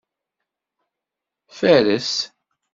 Fares. 1.57 2.09